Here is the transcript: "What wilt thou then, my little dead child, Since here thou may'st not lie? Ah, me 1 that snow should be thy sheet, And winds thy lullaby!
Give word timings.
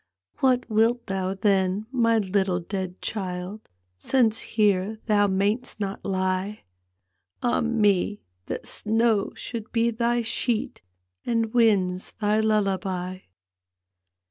"What 0.39 0.67
wilt 0.67 1.05
thou 1.05 1.35
then, 1.35 1.85
my 1.91 2.17
little 2.17 2.59
dead 2.59 3.03
child, 3.03 3.69
Since 3.99 4.39
here 4.57 4.97
thou 5.05 5.27
may'st 5.27 5.79
not 5.79 6.03
lie? 6.03 6.63
Ah, 7.43 7.61
me 7.61 8.15
1 8.47 8.47
that 8.47 8.65
snow 8.65 9.31
should 9.35 9.71
be 9.71 9.91
thy 9.91 10.23
sheet, 10.23 10.81
And 11.23 11.53
winds 11.53 12.13
thy 12.19 12.39
lullaby! 12.39 13.19